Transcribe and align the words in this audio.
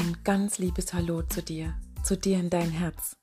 Ein 0.00 0.16
ganz 0.22 0.58
liebes 0.58 0.94
Hallo 0.94 1.22
zu 1.22 1.42
dir, 1.42 1.74
zu 2.04 2.16
dir 2.16 2.38
in 2.38 2.50
dein 2.50 2.70
Herz. 2.70 3.16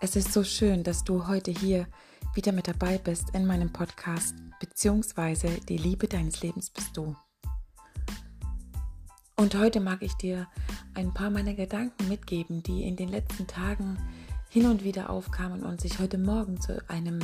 Es 0.00 0.16
ist 0.16 0.32
so 0.32 0.42
schön, 0.42 0.82
dass 0.82 1.04
du 1.04 1.26
heute 1.26 1.50
hier 1.50 1.86
wieder 2.34 2.52
mit 2.52 2.66
dabei 2.66 2.96
bist 2.96 3.34
in 3.34 3.44
meinem 3.44 3.70
Podcast, 3.70 4.34
beziehungsweise 4.58 5.48
die 5.68 5.76
Liebe 5.76 6.08
deines 6.08 6.40
Lebens 6.40 6.70
bist 6.70 6.96
du. 6.96 7.14
Und 9.36 9.54
heute 9.56 9.80
mag 9.80 10.00
ich 10.00 10.14
dir 10.14 10.48
ein 10.94 11.12
paar 11.12 11.28
meiner 11.28 11.52
Gedanken 11.52 12.08
mitgeben, 12.08 12.62
die 12.62 12.84
in 12.84 12.96
den 12.96 13.10
letzten 13.10 13.46
Tagen 13.46 13.98
hin 14.48 14.64
und 14.64 14.84
wieder 14.84 15.10
aufkamen 15.10 15.62
und 15.62 15.82
sich 15.82 15.98
heute 15.98 16.16
Morgen 16.16 16.58
zu 16.62 16.82
einem 16.88 17.18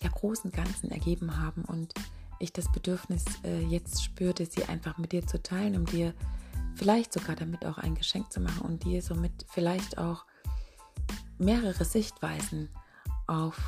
ja, 0.00 0.08
großen 0.08 0.52
Ganzen 0.52 0.92
ergeben 0.92 1.36
haben 1.36 1.64
und 1.64 1.94
ich 2.38 2.52
das 2.52 2.70
Bedürfnis 2.70 3.24
äh, 3.42 3.64
jetzt 3.64 4.04
spürte, 4.04 4.46
sie 4.46 4.66
einfach 4.66 4.98
mit 4.98 5.10
dir 5.10 5.26
zu 5.26 5.42
teilen, 5.42 5.74
um 5.74 5.84
dir 5.84 6.14
vielleicht 6.76 7.12
sogar 7.12 7.34
damit 7.34 7.64
auch 7.64 7.78
ein 7.78 7.94
Geschenk 7.94 8.30
zu 8.30 8.40
machen 8.40 8.60
und 8.62 8.84
dir 8.84 9.02
somit 9.02 9.46
vielleicht 9.48 9.98
auch 9.98 10.24
mehrere 11.38 11.84
Sichtweisen 11.84 12.68
auf 13.26 13.58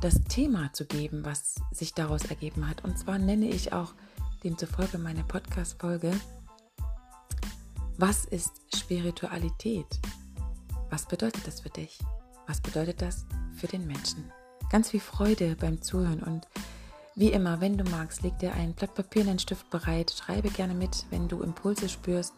das 0.00 0.20
Thema 0.24 0.72
zu 0.72 0.84
geben, 0.84 1.24
was 1.24 1.56
sich 1.70 1.94
daraus 1.94 2.24
ergeben 2.26 2.68
hat. 2.68 2.84
Und 2.84 2.98
zwar 2.98 3.18
nenne 3.18 3.48
ich 3.48 3.72
auch 3.72 3.94
demzufolge 4.44 4.98
meine 4.98 5.24
Podcast-Folge 5.24 6.12
Was 7.96 8.26
ist 8.26 8.52
Spiritualität? 8.76 9.86
Was 10.90 11.06
bedeutet 11.06 11.46
das 11.46 11.60
für 11.60 11.70
dich? 11.70 11.98
Was 12.46 12.60
bedeutet 12.60 13.00
das 13.00 13.24
für 13.56 13.66
den 13.66 13.86
Menschen? 13.86 14.30
Ganz 14.70 14.90
viel 14.90 15.00
Freude 15.00 15.56
beim 15.56 15.80
Zuhören 15.80 16.22
und 16.22 16.46
wie 17.16 17.32
immer, 17.32 17.62
wenn 17.62 17.78
du 17.78 17.84
magst, 17.84 18.22
leg 18.22 18.38
dir 18.38 18.52
ein 18.52 18.74
Blatt 18.74 18.94
Papier 18.94 19.22
und 19.22 19.30
einen 19.30 19.38
Stift 19.38 19.70
bereit, 19.70 20.10
schreibe 20.10 20.50
gerne 20.50 20.74
mit, 20.74 21.06
wenn 21.08 21.28
du 21.28 21.42
Impulse 21.42 21.88
spürst. 21.88 22.34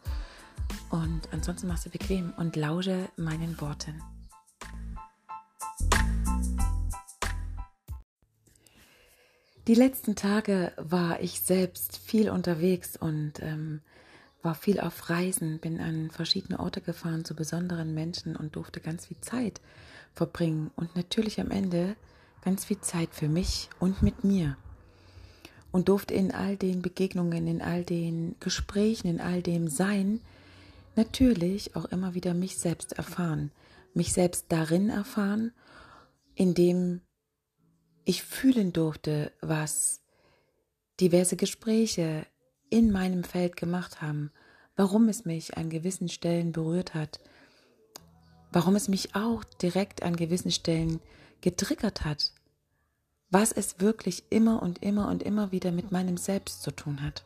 Und 0.90 1.22
ansonsten 1.32 1.66
machst 1.66 1.86
du 1.86 1.90
bequem 1.90 2.32
und 2.36 2.54
lausche 2.54 3.08
meinen 3.16 3.60
Worten. 3.60 4.00
Die 9.66 9.74
letzten 9.74 10.14
Tage 10.14 10.72
war 10.76 11.20
ich 11.20 11.40
selbst 11.40 11.98
viel 11.98 12.30
unterwegs 12.30 12.96
und 12.96 13.42
ähm, 13.42 13.80
war 14.42 14.54
viel 14.54 14.78
auf 14.78 15.10
Reisen, 15.10 15.58
bin 15.58 15.80
an 15.80 16.10
verschiedene 16.10 16.60
Orte 16.60 16.80
gefahren 16.80 17.24
zu 17.24 17.34
besonderen 17.34 17.94
Menschen 17.94 18.36
und 18.36 18.54
durfte 18.54 18.80
ganz 18.80 19.06
viel 19.06 19.20
Zeit 19.20 19.60
verbringen. 20.14 20.70
Und 20.76 20.94
natürlich 20.94 21.40
am 21.40 21.50
Ende 21.50 21.96
ganz 22.42 22.64
viel 22.64 22.80
Zeit 22.80 23.12
für 23.12 23.28
mich 23.28 23.68
und 23.80 24.02
mit 24.02 24.22
mir 24.22 24.56
und 25.70 25.88
durfte 25.88 26.14
in 26.14 26.32
all 26.32 26.56
den 26.56 26.82
Begegnungen, 26.82 27.46
in 27.46 27.62
all 27.62 27.84
den 27.84 28.36
Gesprächen, 28.40 29.08
in 29.08 29.20
all 29.20 29.42
dem 29.42 29.68
Sein 29.68 30.20
natürlich 30.96 31.76
auch 31.76 31.84
immer 31.86 32.14
wieder 32.14 32.34
mich 32.34 32.58
selbst 32.58 32.94
erfahren, 32.94 33.52
mich 33.94 34.12
selbst 34.12 34.46
darin 34.48 34.90
erfahren, 34.90 35.52
indem 36.34 37.00
ich 38.04 38.22
fühlen 38.22 38.72
durfte, 38.72 39.32
was 39.40 40.00
diverse 41.00 41.36
Gespräche 41.36 42.26
in 42.70 42.90
meinem 42.90 43.22
Feld 43.22 43.56
gemacht 43.56 44.02
haben, 44.02 44.32
warum 44.76 45.08
es 45.08 45.24
mich 45.24 45.56
an 45.56 45.70
gewissen 45.70 46.08
Stellen 46.08 46.52
berührt 46.52 46.94
hat, 46.94 47.20
warum 48.50 48.76
es 48.76 48.88
mich 48.88 49.14
auch 49.14 49.44
direkt 49.44 50.02
an 50.02 50.16
gewissen 50.16 50.50
Stellen 50.50 51.00
getriggert 51.40 52.04
hat, 52.04 52.32
was 53.30 53.52
es 53.52 53.80
wirklich 53.80 54.24
immer 54.30 54.62
und 54.62 54.82
immer 54.82 55.08
und 55.08 55.22
immer 55.22 55.52
wieder 55.52 55.72
mit 55.72 55.92
meinem 55.92 56.16
Selbst 56.16 56.62
zu 56.62 56.70
tun 56.70 57.02
hat. 57.02 57.24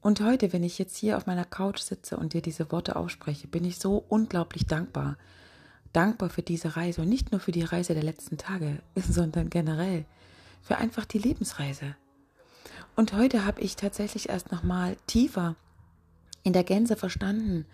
Und 0.00 0.20
heute, 0.20 0.52
wenn 0.52 0.62
ich 0.62 0.78
jetzt 0.78 0.96
hier 0.96 1.16
auf 1.16 1.26
meiner 1.26 1.44
Couch 1.44 1.80
sitze 1.80 2.16
und 2.16 2.32
dir 2.32 2.40
diese 2.40 2.70
Worte 2.70 2.96
ausspreche, 2.96 3.48
bin 3.48 3.64
ich 3.64 3.78
so 3.78 4.04
unglaublich 4.08 4.66
dankbar. 4.66 5.18
Dankbar 5.92 6.30
für 6.30 6.42
diese 6.42 6.76
Reise 6.76 7.02
und 7.02 7.08
nicht 7.08 7.32
nur 7.32 7.40
für 7.40 7.52
die 7.52 7.64
Reise 7.64 7.94
der 7.94 8.02
letzten 8.02 8.38
Tage, 8.38 8.80
sondern 8.96 9.50
generell 9.50 10.04
für 10.62 10.76
einfach 10.76 11.04
die 11.04 11.18
Lebensreise. 11.18 11.96
Und 12.96 13.12
heute 13.12 13.44
habe 13.44 13.60
ich 13.60 13.76
tatsächlich 13.76 14.28
erst 14.28 14.52
nochmal 14.52 14.96
tiefer 15.06 15.56
in 16.42 16.52
der 16.52 16.64
Gänse 16.64 16.96
verstanden, 16.96 17.66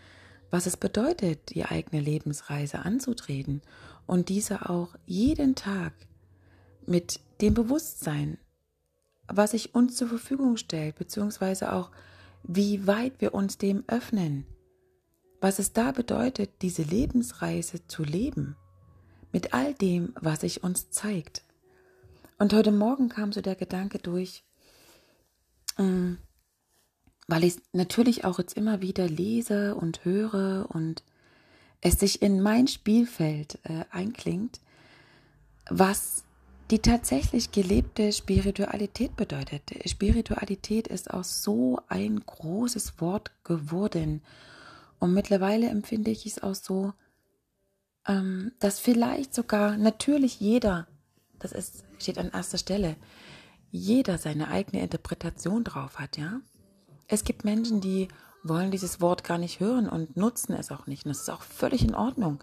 was 0.50 0.66
es 0.66 0.76
bedeutet, 0.76 1.54
die 1.54 1.64
eigene 1.64 2.00
Lebensreise 2.00 2.81
anzutreten 2.81 3.62
und 4.06 4.28
diese 4.28 4.69
auch 4.69 4.94
jeden 5.06 5.54
Tag 5.54 5.92
mit 6.86 7.20
dem 7.40 7.54
Bewusstsein, 7.54 8.38
was 9.26 9.52
sich 9.52 9.74
uns 9.74 9.96
zur 9.96 10.08
Verfügung 10.08 10.56
stellt, 10.56 10.96
beziehungsweise 10.96 11.72
auch, 11.72 11.90
wie 12.42 12.86
weit 12.86 13.20
wir 13.20 13.34
uns 13.34 13.58
dem 13.58 13.84
öffnen, 13.86 14.46
was 15.40 15.58
es 15.58 15.72
da 15.72 15.92
bedeutet, 15.92 16.50
diese 16.62 16.82
Lebensreise 16.82 17.86
zu 17.86 18.02
leben, 18.02 18.56
mit 19.32 19.54
all 19.54 19.74
dem, 19.74 20.12
was 20.20 20.42
sich 20.42 20.62
uns 20.62 20.90
zeigt. 20.90 21.42
Und 22.38 22.52
heute 22.52 22.72
Morgen 22.72 23.08
kam 23.08 23.32
so 23.32 23.40
der 23.40 23.54
Gedanke 23.54 23.98
durch, 23.98 24.44
ähm, 25.78 26.18
weil 27.26 27.44
ich 27.44 27.56
natürlich 27.72 28.24
auch 28.24 28.38
jetzt 28.38 28.56
immer 28.56 28.82
wieder 28.82 29.08
lese 29.08 29.74
und 29.74 30.04
höre 30.04 30.66
und 30.70 31.02
es 31.80 31.98
sich 31.98 32.22
in 32.22 32.40
mein 32.40 32.66
Spielfeld 32.66 33.58
äh, 33.64 33.84
einklingt, 33.90 34.60
was 35.68 36.24
die 36.74 36.80
tatsächlich 36.80 37.52
gelebte 37.52 38.12
Spiritualität 38.12 39.14
bedeutet. 39.14 39.62
Spiritualität 39.88 40.88
ist 40.88 41.14
auch 41.14 41.22
so 41.22 41.78
ein 41.86 42.18
großes 42.18 43.00
Wort 43.00 43.30
geworden. 43.44 44.22
Und 44.98 45.14
mittlerweile 45.14 45.68
empfinde 45.68 46.10
ich 46.10 46.26
es 46.26 46.42
auch 46.42 46.56
so, 46.56 46.92
ähm, 48.08 48.50
dass 48.58 48.80
vielleicht 48.80 49.34
sogar 49.34 49.76
natürlich 49.76 50.40
jeder, 50.40 50.88
das 51.38 51.52
ist, 51.52 51.84
steht 52.00 52.18
an 52.18 52.32
erster 52.32 52.58
Stelle, 52.58 52.96
jeder 53.70 54.18
seine 54.18 54.48
eigene 54.48 54.82
Interpretation 54.82 55.62
drauf 55.62 56.00
hat, 56.00 56.18
ja. 56.18 56.40
Es 57.06 57.22
gibt 57.22 57.44
Menschen, 57.44 57.80
die 57.80 58.08
wollen 58.42 58.72
dieses 58.72 59.00
Wort 59.00 59.22
gar 59.22 59.38
nicht 59.38 59.60
hören 59.60 59.88
und 59.88 60.16
nutzen 60.16 60.54
es 60.54 60.72
auch 60.72 60.88
nicht. 60.88 61.04
Und 61.04 61.10
das 61.10 61.20
ist 61.20 61.30
auch 61.30 61.42
völlig 61.42 61.84
in 61.84 61.94
Ordnung. 61.94 62.42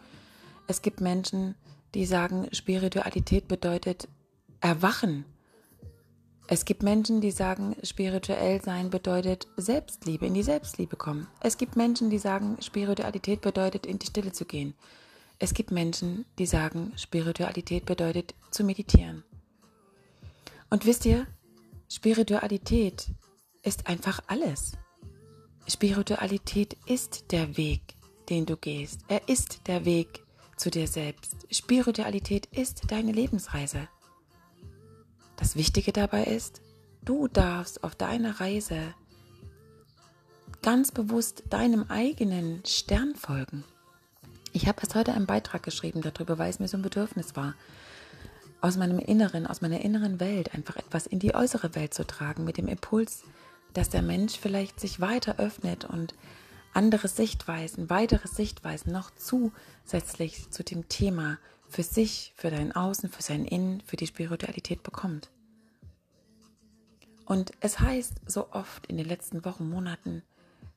Es 0.67 0.81
gibt 0.81 1.01
Menschen, 1.01 1.55
die 1.95 2.05
sagen, 2.05 2.47
Spiritualität 2.53 3.49
bedeutet 3.49 4.07
Erwachen. 4.61 5.25
Es 6.47 6.65
gibt 6.65 6.83
Menschen, 6.83 7.19
die 7.19 7.31
sagen, 7.31 7.75
spirituell 7.81 8.61
sein 8.61 8.91
bedeutet 8.91 9.47
Selbstliebe, 9.57 10.27
in 10.27 10.35
die 10.35 10.43
Selbstliebe 10.43 10.97
kommen. 10.97 11.27
Es 11.39 11.57
gibt 11.57 11.75
Menschen, 11.75 12.11
die 12.11 12.19
sagen, 12.19 12.57
Spiritualität 12.61 13.41
bedeutet, 13.41 13.87
in 13.87 13.97
die 13.97 14.05
Stille 14.05 14.33
zu 14.33 14.45
gehen. 14.45 14.75
Es 15.39 15.55
gibt 15.55 15.71
Menschen, 15.71 16.25
die 16.37 16.45
sagen, 16.45 16.93
Spiritualität 16.95 17.85
bedeutet, 17.85 18.35
zu 18.51 18.63
meditieren. 18.63 19.23
Und 20.69 20.85
wisst 20.85 21.05
ihr, 21.05 21.25
Spiritualität 21.89 23.07
ist 23.63 23.87
einfach 23.87 24.21
alles. 24.27 24.73
Spiritualität 25.67 26.77
ist 26.85 27.31
der 27.31 27.57
Weg, 27.57 27.95
den 28.29 28.45
du 28.45 28.57
gehst. 28.57 29.01
Er 29.07 29.27
ist 29.27 29.67
der 29.67 29.85
Weg 29.85 30.23
zu 30.55 30.69
dir 30.69 30.87
selbst. 30.87 31.47
Spiritualität 31.49 32.45
ist 32.51 32.91
deine 32.91 33.11
Lebensreise. 33.11 33.89
Das 35.41 35.55
Wichtige 35.55 35.91
dabei 35.91 36.25
ist, 36.25 36.61
du 37.03 37.27
darfst 37.27 37.83
auf 37.83 37.95
deiner 37.95 38.39
Reise 38.39 38.93
ganz 40.61 40.91
bewusst 40.91 41.41
deinem 41.49 41.85
eigenen 41.89 42.63
Stern 42.63 43.15
folgen. 43.15 43.63
Ich 44.53 44.67
habe 44.67 44.79
erst 44.81 44.93
heute 44.93 45.13
einen 45.13 45.25
Beitrag 45.25 45.63
geschrieben 45.63 46.01
darüber, 46.03 46.37
weil 46.37 46.51
es 46.51 46.59
mir 46.59 46.67
so 46.67 46.77
ein 46.77 46.83
Bedürfnis 46.83 47.35
war, 47.35 47.55
aus 48.61 48.77
meinem 48.77 48.99
Inneren, 48.99 49.47
aus 49.47 49.61
meiner 49.61 49.81
inneren 49.81 50.19
Welt 50.19 50.53
einfach 50.53 50.75
etwas 50.75 51.07
in 51.07 51.17
die 51.17 51.33
äußere 51.33 51.73
Welt 51.73 51.95
zu 51.95 52.05
tragen, 52.05 52.43
mit 52.43 52.57
dem 52.57 52.67
Impuls, 52.67 53.23
dass 53.73 53.89
der 53.89 54.03
Mensch 54.03 54.37
vielleicht 54.37 54.79
sich 54.79 54.99
weiter 54.99 55.39
öffnet 55.39 55.85
und 55.85 56.13
andere 56.71 57.07
Sichtweisen, 57.07 57.89
weitere 57.89 58.27
Sichtweisen 58.27 58.93
noch 58.93 59.09
zusätzlich 59.15 60.51
zu 60.51 60.63
dem 60.63 60.87
Thema 60.87 61.39
für 61.71 61.83
sich, 61.83 62.33
für 62.35 62.51
dein 62.51 62.73
Außen, 62.73 63.09
für 63.09 63.23
sein 63.23 63.45
Innen, 63.45 63.81
für 63.81 63.95
die 63.95 64.05
Spiritualität 64.05 64.83
bekommt. 64.83 65.30
Und 67.25 67.51
es 67.59 67.79
heißt 67.79 68.21
so 68.25 68.51
oft 68.51 68.87
in 68.87 68.97
den 68.97 69.07
letzten 69.07 69.45
Wochen, 69.45 69.69
Monaten, 69.69 70.23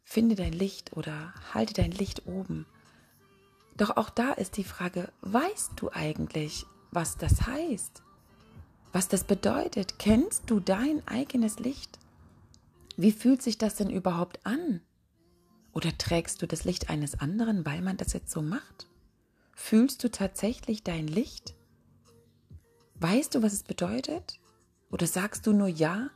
finde 0.05 0.35
dein 0.35 0.52
Licht 0.52 0.96
oder 0.96 1.35
halte 1.52 1.75
dein 1.75 1.91
Licht 1.91 2.26
oben. 2.26 2.67
Doch 3.76 3.96
auch 3.96 4.11
da 4.11 4.32
ist 4.32 4.56
die 4.56 4.64
Frage, 4.64 5.12
weißt 5.23 5.73
du 5.76 5.91
eigentlich, 5.91 6.67
was 6.91 7.17
das 7.17 7.46
heißt? 7.46 8.02
Was 8.93 9.08
das 9.08 9.25
bedeutet? 9.25 9.99
Kennst 9.99 10.49
du 10.49 10.61
dein 10.61 11.06
eigenes 11.08 11.58
Licht? 11.58 11.99
Wie 12.96 13.11
fühlt 13.11 13.43
sich 13.43 13.58
das 13.58 13.75
denn 13.75 13.91
überhaupt 13.91 14.46
an? 14.46 14.81
Oder 15.73 15.96
trägst 15.99 16.41
du 16.41 16.46
das 16.46 16.64
Licht 16.64 16.88
eines 16.88 17.19
anderen, 17.19 17.67
weil 17.67 17.82
man 17.82 17.96
das 17.96 18.12
jetzt 18.12 18.31
so 18.31 18.41
macht? 18.41 18.87
Fühlst 19.56 20.05
du 20.05 20.11
tatsächlich 20.11 20.85
dein 20.85 21.08
Licht? 21.08 21.55
Weißt 22.94 23.35
du, 23.35 23.43
was 23.43 23.52
es 23.52 23.64
bedeutet? 23.64 24.38
Oder 24.91 25.08
sagst 25.08 25.49
du 25.49 25.52
nur 25.52 25.67
ja, 25.67 26.11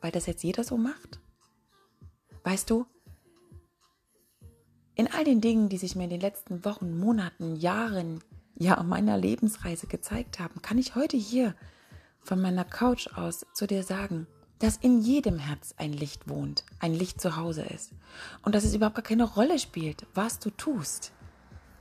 weil 0.00 0.12
das 0.12 0.26
jetzt 0.26 0.42
jeder 0.42 0.64
so 0.64 0.76
macht? 0.76 1.20
Weißt 2.44 2.70
du, 2.70 2.86
in 4.94 5.08
all 5.08 5.24
den 5.24 5.40
Dingen, 5.40 5.68
die 5.68 5.78
sich 5.78 5.96
mir 5.96 6.04
in 6.04 6.10
den 6.10 6.20
letzten 6.20 6.64
Wochen, 6.64 6.98
Monaten, 6.98 7.56
Jahren, 7.56 8.22
ja 8.54 8.82
meiner 8.82 9.16
Lebensreise 9.16 9.86
gezeigt 9.86 10.38
haben, 10.38 10.60
kann 10.60 10.78
ich 10.78 10.94
heute 10.94 11.16
hier 11.16 11.54
von 12.22 12.40
meiner 12.40 12.64
Couch 12.64 13.08
aus 13.14 13.46
zu 13.54 13.66
dir 13.66 13.82
sagen, 13.82 14.26
dass 14.58 14.76
in 14.76 15.00
jedem 15.00 15.38
Herz 15.38 15.74
ein 15.78 15.94
Licht 15.94 16.28
wohnt, 16.28 16.64
ein 16.78 16.92
Licht 16.92 17.20
zu 17.20 17.36
Hause 17.36 17.62
ist 17.62 17.92
und 18.42 18.54
dass 18.54 18.64
es 18.64 18.74
überhaupt 18.74 18.96
gar 18.96 19.02
keine 19.02 19.24
Rolle 19.24 19.58
spielt, 19.58 20.06
was 20.14 20.38
du 20.38 20.50
tust, 20.50 21.12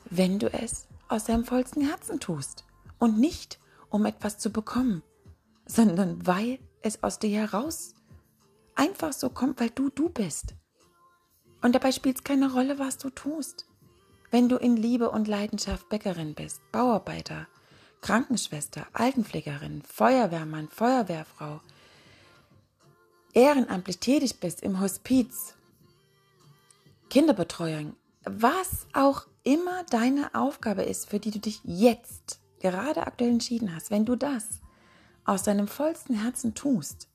wenn 0.09 0.39
du 0.39 0.51
es 0.51 0.87
aus 1.09 1.25
deinem 1.25 1.43
vollsten 1.43 1.85
Herzen 1.85 2.21
tust 2.21 2.63
und 2.97 3.19
nicht 3.19 3.59
um 3.89 4.05
etwas 4.05 4.37
zu 4.37 4.49
bekommen, 4.49 5.03
sondern 5.65 6.25
weil 6.25 6.59
es 6.81 7.03
aus 7.03 7.19
dir 7.19 7.37
heraus 7.37 7.95
einfach 8.79 9.11
so 9.11 9.29
kommt, 9.29 9.59
weil 9.59 9.69
du 9.69 9.89
du 9.89 10.09
bist. 10.09 10.55
Und 11.61 11.75
dabei 11.75 11.91
spielt 11.91 12.17
es 12.17 12.23
keine 12.23 12.51
Rolle, 12.53 12.79
was 12.79 12.97
du 12.97 13.09
tust. 13.09 13.67
Wenn 14.31 14.47
du 14.47 14.55
in 14.55 14.77
Liebe 14.77 15.09
und 15.11 15.27
Leidenschaft 15.27 15.89
Bäckerin 15.89 16.33
bist, 16.33 16.61
Bauarbeiter, 16.71 17.47
Krankenschwester, 18.01 18.87
Altenpflegerin, 18.93 19.81
Feuerwehrmann, 19.81 20.69
Feuerwehrfrau, 20.69 21.59
ehrenamtlich 23.33 23.99
tätig 23.99 24.39
bist 24.39 24.63
im 24.63 24.79
Hospiz, 24.79 25.55
Kinderbetreuung, 27.09 27.95
was 28.23 28.87
auch 28.93 29.27
immer 29.43 29.83
deine 29.89 30.33
Aufgabe 30.35 30.83
ist, 30.83 31.09
für 31.09 31.19
die 31.19 31.31
du 31.31 31.39
dich 31.39 31.59
jetzt 31.65 32.39
gerade 32.59 33.05
aktuell 33.05 33.31
entschieden 33.31 33.75
hast, 33.75 33.91
wenn 33.91 34.05
du 34.05 34.15
das 34.15 34.61
aus 35.25 35.43
deinem 35.43 35.67
vollsten 35.67 36.15
Herzen 36.15 36.55
tust, 36.55 37.09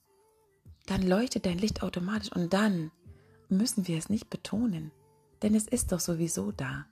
dann 0.86 1.02
leuchtet 1.02 1.46
dein 1.46 1.58
Licht 1.58 1.82
automatisch 1.82 2.32
und 2.32 2.52
dann 2.52 2.90
müssen 3.48 3.86
wir 3.86 3.98
es 3.98 4.08
nicht 4.08 4.30
betonen, 4.30 4.90
denn 5.42 5.54
es 5.54 5.66
ist 5.66 5.92
doch 5.92 6.00
sowieso 6.00 6.52
da. 6.52 6.86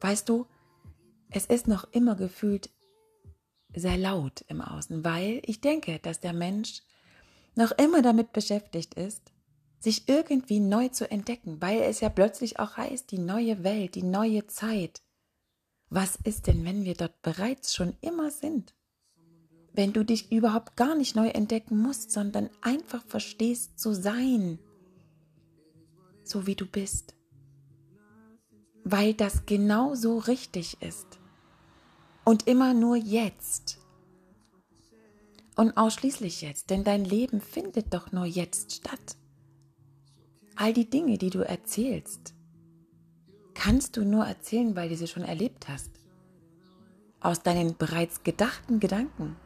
Weißt 0.00 0.28
du, 0.28 0.46
es 1.30 1.46
ist 1.46 1.68
noch 1.68 1.84
immer 1.92 2.14
gefühlt 2.14 2.70
sehr 3.74 3.98
laut 3.98 4.44
im 4.48 4.60
Außen, 4.60 5.04
weil 5.04 5.42
ich 5.44 5.60
denke, 5.60 5.98
dass 5.98 6.20
der 6.20 6.32
Mensch 6.32 6.82
noch 7.54 7.72
immer 7.72 8.02
damit 8.02 8.32
beschäftigt 8.32 8.94
ist, 8.94 9.32
sich 9.80 10.08
irgendwie 10.08 10.60
neu 10.60 10.88
zu 10.88 11.10
entdecken, 11.10 11.60
weil 11.60 11.82
es 11.82 12.00
ja 12.00 12.08
plötzlich 12.08 12.58
auch 12.58 12.76
heißt, 12.76 13.10
die 13.10 13.18
neue 13.18 13.62
Welt, 13.62 13.94
die 13.94 14.02
neue 14.02 14.46
Zeit. 14.46 15.02
Was 15.90 16.16
ist 16.16 16.46
denn, 16.46 16.64
wenn 16.64 16.84
wir 16.84 16.94
dort 16.94 17.20
bereits 17.22 17.74
schon 17.74 17.96
immer 18.00 18.30
sind? 18.30 18.74
Wenn 19.78 19.92
du 19.92 20.04
dich 20.04 20.32
überhaupt 20.32 20.74
gar 20.76 20.96
nicht 20.96 21.14
neu 21.14 21.28
entdecken 21.28 21.78
musst, 21.80 22.10
sondern 22.10 22.50
einfach 22.62 23.04
verstehst 23.06 23.78
zu 23.78 23.94
sein, 23.94 24.58
so 26.24 26.48
wie 26.48 26.56
du 26.56 26.66
bist. 26.66 27.14
Weil 28.82 29.14
das 29.14 29.46
genau 29.46 29.94
so 29.94 30.18
richtig 30.18 30.82
ist. 30.82 31.20
Und 32.24 32.48
immer 32.48 32.74
nur 32.74 32.96
jetzt. 32.96 33.78
Und 35.54 35.76
ausschließlich 35.76 36.42
jetzt, 36.42 36.70
denn 36.70 36.82
dein 36.82 37.04
Leben 37.04 37.40
findet 37.40 37.94
doch 37.94 38.10
nur 38.10 38.26
jetzt 38.26 38.72
statt. 38.72 39.16
All 40.56 40.72
die 40.72 40.90
Dinge, 40.90 41.18
die 41.18 41.30
du 41.30 41.46
erzählst, 41.46 42.34
kannst 43.54 43.96
du 43.96 44.04
nur 44.04 44.24
erzählen, 44.24 44.74
weil 44.74 44.88
du 44.88 44.96
sie 44.96 45.06
schon 45.06 45.22
erlebt 45.22 45.68
hast. 45.68 45.92
Aus 47.20 47.44
deinen 47.44 47.76
bereits 47.76 48.24
gedachten 48.24 48.80
Gedanken. 48.80 49.36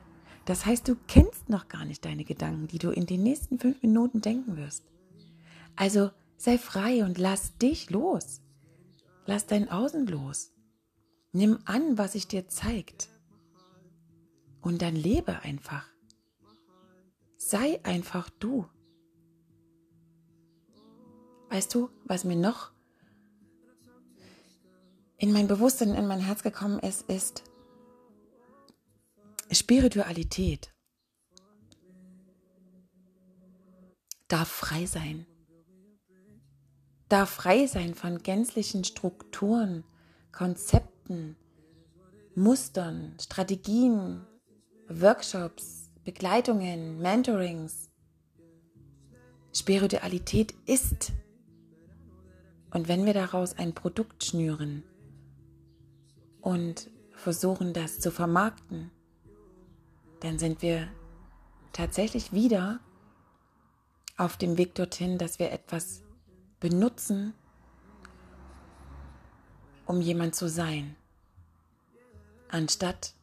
Das 0.45 0.67
heißt, 0.67 0.89
du 0.89 0.97
kennst 1.07 1.49
noch 1.49 1.69
gar 1.69 1.85
nicht 1.85 2.05
deine 2.05 2.25
Gedanken, 2.25 2.67
die 2.67 2.79
du 2.79 2.91
in 2.91 3.07
den 3.07 3.23
nächsten 3.23 3.59
fünf 3.59 3.81
Minuten 3.83 4.21
denken 4.21 4.57
wirst. 4.57 4.85
Also 5.77 6.11
sei 6.37 6.59
frei 6.59 7.05
und 7.05 7.19
lass 7.19 7.57
dich 7.59 7.91
los. 7.91 8.41
Lass 9.25 9.47
dein 9.47 9.71
Außen 9.71 10.07
los. 10.07 10.53
Nimm 11.33 11.61
an, 11.65 11.97
was 11.97 12.13
sich 12.13 12.27
dir 12.27 12.49
zeigt. 12.49 13.09
Und 14.61 14.83
dann 14.83 14.97
lebe 14.97 15.41
einfach. 15.43 15.87
Sei 17.37 17.81
einfach 17.85 18.29
du. 18.31 18.67
Weißt 21.51 21.75
du, 21.75 21.91
was 22.05 22.25
mir 22.25 22.37
noch 22.37 22.73
in 25.19 25.33
mein 25.33 25.47
Bewusstsein, 25.47 25.95
in 25.95 26.07
mein 26.07 26.21
Herz 26.21 26.43
gekommen 26.43 26.81
ist, 26.81 27.09
ist 27.09 27.45
Spiritualität 29.55 30.73
darf 34.29 34.49
frei 34.49 34.87
sein. 34.87 35.27
Darf 37.09 37.29
frei 37.29 37.67
sein 37.67 37.95
von 37.95 38.23
gänzlichen 38.23 38.85
Strukturen, 38.85 39.85
Konzepten, 40.33 41.37
Mustern, 42.35 43.15
Strategien, 43.21 44.27
Workshops, 44.89 45.91
Begleitungen, 46.05 46.99
Mentorings. 46.99 47.91
Spiritualität 49.55 50.55
ist 50.65 51.13
und 52.71 52.89
wenn 52.89 53.05
wir 53.05 53.13
daraus 53.13 53.59
ein 53.59 53.75
Produkt 53.75 54.25
schnüren 54.25 54.83
und 56.41 56.91
versuchen, 57.11 57.75
das 57.75 58.01
zu 58.01 58.11
vermarkten, 58.11 58.91
dann 60.23 60.39
sind 60.39 60.63
wir 60.63 60.89
tatsächlich 61.73 62.33
wieder 62.33 62.81
auf 64.17 64.37
dem 64.37 64.59
Weg 64.59 64.75
dorthin, 64.75 65.19
dass 65.19 65.39
wir 65.39 65.53
etwas 65.53 66.03
benutzen, 66.61 67.35
um 69.87 70.01
jemand 70.01 70.35
zu 70.35 70.49
sein, 70.49 70.97
anstatt 72.49 73.15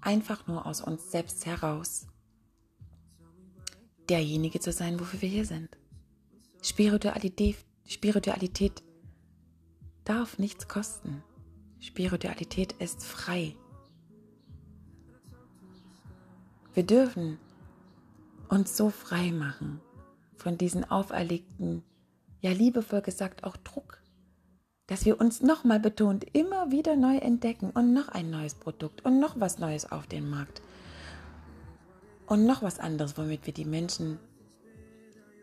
einfach 0.00 0.46
nur 0.46 0.66
aus 0.66 0.80
uns 0.80 1.10
selbst 1.10 1.46
heraus 1.46 2.06
derjenige 4.08 4.60
zu 4.60 4.72
sein, 4.72 4.98
wofür 5.00 5.22
wir 5.22 5.28
hier 5.28 5.46
sind. 5.46 5.76
Spiritualität 6.62 7.56
Spiritualität 7.86 8.82
darf 10.04 10.38
nichts 10.38 10.68
kosten. 10.68 11.22
Spiritualität 11.80 12.72
ist 12.74 13.04
frei. 13.04 13.56
Wir 16.74 16.84
dürfen 16.84 17.38
uns 18.48 18.76
so 18.76 18.88
frei 18.90 19.30
machen 19.30 19.80
von 20.36 20.56
diesen 20.56 20.84
auferlegten, 20.90 21.82
ja 22.40 22.50
liebevoll 22.50 23.02
gesagt 23.02 23.44
auch 23.44 23.56
Druck, 23.58 24.00
dass 24.86 25.04
wir 25.04 25.20
uns 25.20 25.42
nochmal 25.42 25.80
betont 25.80 26.24
immer 26.32 26.70
wieder 26.70 26.96
neu 26.96 27.16
entdecken 27.18 27.70
und 27.70 27.92
noch 27.92 28.08
ein 28.08 28.30
neues 28.30 28.54
Produkt 28.54 29.04
und 29.04 29.20
noch 29.20 29.38
was 29.38 29.58
Neues 29.58 29.90
auf 29.92 30.06
den 30.06 30.28
Markt 30.30 30.62
und 32.26 32.46
noch 32.46 32.62
was 32.62 32.78
anderes, 32.78 33.18
womit 33.18 33.46
wir 33.46 33.52
die 33.52 33.66
Menschen 33.66 34.18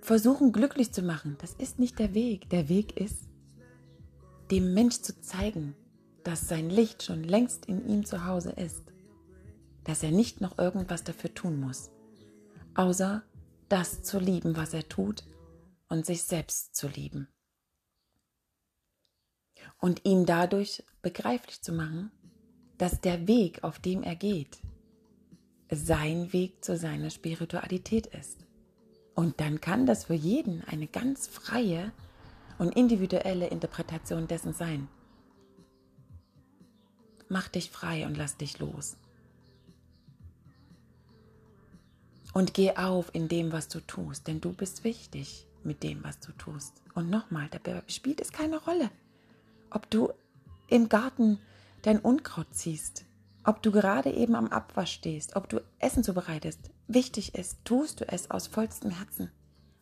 versuchen 0.01 0.51
glücklich 0.51 0.91
zu 0.91 1.03
machen, 1.03 1.38
das 1.39 1.53
ist 1.53 1.77
nicht 1.77 2.00
der 2.00 2.13
Weg. 2.15 2.50
Der 2.50 2.69
Weg 2.69 3.00
ist, 3.00 3.27
dem 4.50 4.74
Mensch 4.74 5.01
zu 5.01 5.21
zeigen, 5.21 5.75
dass 6.24 6.48
sein 6.48 6.69
Licht 6.69 7.03
schon 7.03 7.24
längst 7.24 7.67
in 7.67 7.88
ihm 7.88 8.05
zu 8.05 8.25
Hause 8.25 8.51
ist, 8.51 8.83
dass 9.89 10.03
er 10.03 10.12
nicht 10.12 10.39
noch 10.39 10.60
irgendwas 10.60 11.03
dafür 11.03 11.34
tun 11.34 11.60
muss, 11.60 11.89
außer 12.75 13.24
das 13.69 14.03
zu 14.03 14.19
lieben, 14.19 14.55
was 14.55 14.75
er 14.75 14.88
tut 14.88 15.24
und 15.88 16.05
sich 16.05 16.22
selbst 16.22 16.75
zu 16.75 16.88
lieben. 16.88 17.27
Und 19.79 20.05
ihm 20.05 20.27
dadurch 20.27 20.84
begreiflich 21.01 21.63
zu 21.63 21.72
machen, 21.72 22.12
dass 22.77 23.01
der 23.01 23.27
Weg, 23.27 23.63
auf 23.63 23.79
dem 23.79 24.03
er 24.03 24.15
geht, 24.15 24.60
sein 25.72 26.34
Weg 26.34 26.63
zu 26.63 26.77
seiner 26.77 27.10
Spiritualität 27.10 28.05
ist. 28.05 28.46
Und 29.15 29.39
dann 29.39 29.60
kann 29.60 29.88
das 29.88 30.05
für 30.05 30.13
jeden 30.13 30.63
eine 30.65 30.86
ganz 30.86 31.25
freie 31.25 31.91
und 32.60 32.75
individuelle 32.75 33.48
Interpretation 33.48 34.27
dessen 34.27 34.53
sein. 34.53 34.88
Mach 37.27 37.48
dich 37.48 37.72
frei 37.72 38.05
und 38.05 38.17
lass 38.17 38.38
dich 38.38 38.60
los. 38.60 38.96
Und 42.33 42.53
geh 42.53 42.75
auf 42.75 43.09
in 43.13 43.27
dem, 43.27 43.51
was 43.51 43.67
du 43.67 43.79
tust, 43.79 44.27
denn 44.27 44.39
du 44.39 44.53
bist 44.53 44.83
wichtig 44.83 45.48
mit 45.63 45.83
dem, 45.83 46.03
was 46.03 46.19
du 46.19 46.31
tust. 46.33 46.81
Und 46.93 47.09
nochmal, 47.09 47.48
dabei 47.50 47.81
spielt 47.88 48.21
es 48.21 48.31
keine 48.31 48.57
Rolle, 48.57 48.91
ob 49.71 49.89
du 49.89 50.12
im 50.67 50.89
Garten 50.89 51.39
dein 51.81 52.00
Unkraut 52.00 52.48
ziehst, 52.51 53.05
ob 53.43 53.63
du 53.63 53.71
gerade 53.71 54.12
eben 54.12 54.36
am 54.36 54.48
Abwasch 54.48 54.91
stehst, 54.91 55.36
ob 55.36 55.50
du 55.50 55.62
Essen 55.79 56.03
zubereitest, 56.03 56.71
wichtig 56.88 57.36
ist, 57.36 57.63
tust 57.65 58.01
du 58.01 58.07
es 58.07 58.29
aus 58.29 58.48
vollstem 58.48 58.91
Herzen, 58.91 59.31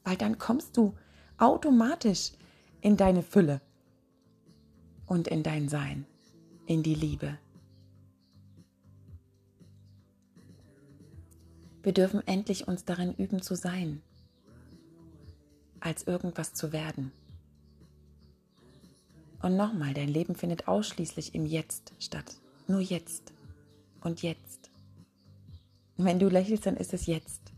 weil 0.04 0.16
dann 0.16 0.38
kommst 0.38 0.78
du 0.78 0.96
automatisch 1.38 2.32
in 2.82 2.98
deine 2.98 3.24
Fülle 3.24 3.62
und 5.06 5.28
in 5.28 5.44
dein 5.44 5.70
Sein, 5.70 6.06
in 6.66 6.84
die 6.84 6.96
Liebe. 6.96 7.38
Wir 11.88 11.94
dürfen 11.94 12.22
endlich 12.28 12.68
uns 12.68 12.84
darin 12.84 13.14
üben 13.14 13.42
zu 13.42 13.56
sein, 13.56 14.02
als 15.80 16.04
irgendwas 16.06 16.54
zu 16.54 16.74
werden. 16.74 17.14
Und 19.42 19.56
nochmal, 19.56 19.94
dein 19.94 20.10
Leben 20.10 20.36
findet 20.36 20.68
ausschließlich 20.68 21.34
im 21.34 21.46
Jetzt 21.46 21.94
statt. 21.98 22.36
Nur 22.68 22.82
jetzt. 22.82 23.32
Und 24.02 24.22
jetzt. 24.22 24.70
Wenn 25.96 26.20
du 26.20 26.28
lächelst, 26.28 26.66
dann 26.66 26.76
ist 26.76 26.94
es 26.94 27.06
jetzt. 27.06 27.54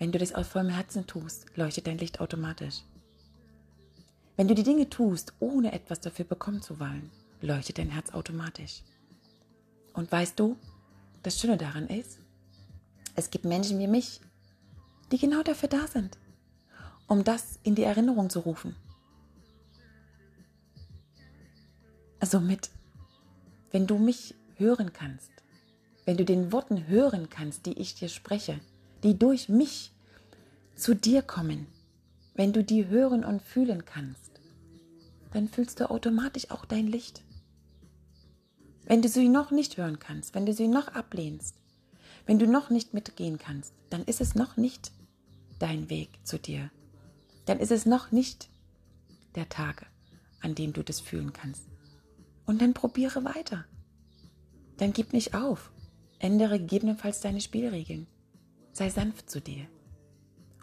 Wenn 0.00 0.10
du 0.10 0.18
das 0.18 0.34
aus 0.34 0.48
vollem 0.48 0.70
Herzen 0.70 1.06
tust, 1.06 1.46
leuchtet 1.54 1.86
dein 1.86 1.98
Licht 1.98 2.18
automatisch. 2.18 2.80
Wenn 4.36 4.48
du 4.48 4.56
die 4.56 4.64
Dinge 4.64 4.90
tust, 4.90 5.34
ohne 5.38 5.70
etwas 5.70 6.00
dafür 6.00 6.24
bekommen 6.24 6.62
zu 6.62 6.80
wollen, 6.80 7.12
leuchtet 7.40 7.78
dein 7.78 7.90
Herz 7.90 8.12
automatisch. 8.12 8.82
Und 9.92 10.10
weißt 10.10 10.40
du, 10.40 10.56
das 11.22 11.38
Schöne 11.38 11.58
daran 11.58 11.86
ist, 11.86 12.18
es 13.16 13.30
gibt 13.30 13.44
Menschen 13.44 13.78
wie 13.78 13.86
mich, 13.86 14.20
die 15.10 15.18
genau 15.18 15.42
dafür 15.42 15.68
da 15.68 15.86
sind, 15.86 16.18
um 17.08 17.24
das 17.24 17.58
in 17.62 17.74
die 17.74 17.82
Erinnerung 17.82 18.30
zu 18.30 18.40
rufen. 18.40 18.76
Also 22.20 22.40
mit, 22.40 22.70
wenn 23.70 23.86
du 23.86 23.98
mich 23.98 24.34
hören 24.56 24.92
kannst, 24.92 25.30
wenn 26.04 26.16
du 26.16 26.24
den 26.24 26.52
Worten 26.52 26.86
hören 26.86 27.28
kannst, 27.30 27.66
die 27.66 27.78
ich 27.78 27.94
dir 27.94 28.08
spreche, 28.08 28.60
die 29.02 29.18
durch 29.18 29.48
mich 29.48 29.92
zu 30.74 30.94
dir 30.94 31.22
kommen, 31.22 31.66
wenn 32.34 32.52
du 32.52 32.62
die 32.62 32.86
hören 32.86 33.24
und 33.24 33.42
fühlen 33.42 33.84
kannst, 33.84 34.40
dann 35.32 35.48
fühlst 35.48 35.80
du 35.80 35.90
automatisch 35.90 36.50
auch 36.50 36.64
dein 36.64 36.86
Licht. 36.86 37.22
Wenn 38.84 39.02
du 39.02 39.08
sie 39.08 39.28
noch 39.28 39.50
nicht 39.50 39.78
hören 39.78 39.98
kannst, 39.98 40.34
wenn 40.34 40.46
du 40.46 40.52
sie 40.52 40.68
noch 40.68 40.88
ablehnst, 40.88 41.56
wenn 42.26 42.38
du 42.38 42.46
noch 42.46 42.70
nicht 42.70 42.92
mitgehen 42.92 43.38
kannst, 43.38 43.72
dann 43.88 44.04
ist 44.04 44.20
es 44.20 44.34
noch 44.34 44.56
nicht 44.56 44.92
dein 45.58 45.88
Weg 45.88 46.10
zu 46.24 46.38
dir. 46.38 46.70
Dann 47.46 47.60
ist 47.60 47.70
es 47.70 47.86
noch 47.86 48.10
nicht 48.10 48.50
der 49.36 49.48
Tag, 49.48 49.86
an 50.40 50.54
dem 50.54 50.72
du 50.72 50.82
das 50.82 51.00
fühlen 51.00 51.32
kannst. 51.32 51.68
Und 52.44 52.60
dann 52.60 52.74
probiere 52.74 53.24
weiter. 53.24 53.64
Dann 54.76 54.92
gib 54.92 55.12
nicht 55.12 55.34
auf. 55.34 55.70
Ändere 56.18 56.58
gegebenenfalls 56.58 57.20
deine 57.20 57.40
Spielregeln. 57.40 58.06
Sei 58.72 58.90
sanft 58.90 59.30
zu 59.30 59.40
dir. 59.40 59.66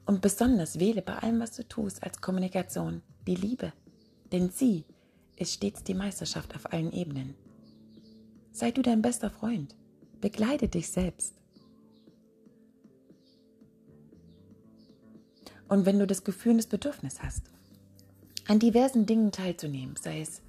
Und 0.05 0.21
besonders 0.21 0.79
wähle 0.79 1.01
bei 1.01 1.15
allem, 1.15 1.39
was 1.39 1.55
du 1.55 1.67
tust, 1.67 2.03
als 2.03 2.19
Kommunikation 2.19 3.01
die 3.25 3.35
Liebe. 3.35 3.71
Denn 4.31 4.49
sie 4.49 4.83
ist 5.37 5.53
stets 5.53 5.83
die 5.83 5.93
Meisterschaft 5.93 6.55
auf 6.55 6.71
allen 6.73 6.91
Ebenen. 6.91 7.35
Sei 8.51 8.71
du 8.71 8.81
dein 8.81 9.01
bester 9.01 9.29
Freund. 9.29 9.75
Begleite 10.19 10.67
dich 10.67 10.89
selbst. 10.89 11.35
Und 15.73 15.87
wenn 15.87 15.97
du 15.97 16.05
das 16.05 16.23
Gefühl 16.23 16.51
und 16.51 16.57
das 16.59 16.67
Bedürfnis 16.67 17.23
hast, 17.23 17.41
an 18.47 18.59
diversen 18.59 19.07
Dingen 19.07 19.31
teilzunehmen, 19.31 19.95
sei 19.95 20.21
es 20.21 20.43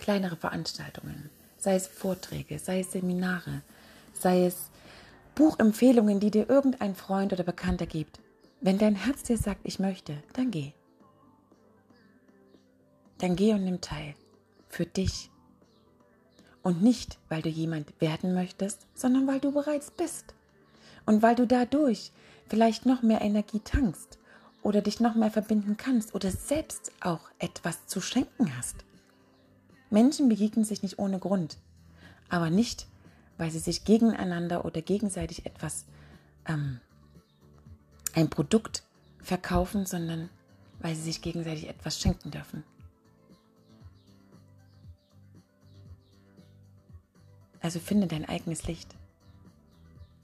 kleinere 0.00 0.34
Veranstaltungen, 0.34 1.30
sei 1.56 1.76
es 1.76 1.86
Vorträge, 1.86 2.58
sei 2.58 2.80
es 2.80 2.90
Seminare, 2.90 3.62
sei 4.12 4.44
es 4.44 4.72
Buchempfehlungen, 5.36 6.18
die 6.18 6.32
dir 6.32 6.50
irgendein 6.50 6.96
Freund 6.96 7.32
oder 7.32 7.44
Bekannter 7.44 7.86
gibt. 7.86 8.18
Wenn 8.60 8.76
dein 8.76 8.96
Herz 8.96 9.22
dir 9.22 9.38
sagt, 9.38 9.60
ich 9.62 9.78
möchte, 9.78 10.20
dann 10.32 10.50
geh. 10.50 10.72
Dann 13.18 13.36
geh 13.36 13.52
und 13.52 13.62
nimm 13.62 13.80
teil. 13.80 14.16
Für 14.68 14.84
dich. 14.84 15.30
Und 16.64 16.82
nicht, 16.82 17.20
weil 17.28 17.42
du 17.42 17.50
jemand 17.50 18.00
werden 18.00 18.34
möchtest, 18.34 18.88
sondern 18.94 19.28
weil 19.28 19.38
du 19.38 19.52
bereits 19.52 19.92
bist. 19.92 20.34
Und 21.04 21.22
weil 21.22 21.36
du 21.36 21.46
dadurch 21.46 22.10
vielleicht 22.48 22.84
noch 22.84 23.02
mehr 23.02 23.20
Energie 23.20 23.60
tankst 23.60 24.15
oder 24.66 24.82
dich 24.82 24.98
noch 24.98 25.14
mehr 25.14 25.30
verbinden 25.30 25.76
kannst 25.76 26.12
oder 26.12 26.28
selbst 26.28 26.90
auch 27.00 27.20
etwas 27.38 27.86
zu 27.86 28.00
schenken 28.00 28.56
hast. 28.58 28.74
Menschen 29.90 30.28
begegnen 30.28 30.64
sich 30.64 30.82
nicht 30.82 30.98
ohne 30.98 31.20
Grund, 31.20 31.56
aber 32.30 32.50
nicht, 32.50 32.88
weil 33.38 33.52
sie 33.52 33.60
sich 33.60 33.84
gegeneinander 33.84 34.64
oder 34.64 34.82
gegenseitig 34.82 35.46
etwas, 35.46 35.84
ähm, 36.46 36.80
ein 38.12 38.28
Produkt 38.28 38.82
verkaufen, 39.22 39.86
sondern 39.86 40.30
weil 40.80 40.96
sie 40.96 41.02
sich 41.02 41.22
gegenseitig 41.22 41.68
etwas 41.68 42.00
schenken 42.00 42.32
dürfen. 42.32 42.64
Also 47.60 47.78
finde 47.78 48.08
dein 48.08 48.28
eigenes 48.28 48.66
Licht. 48.66 48.96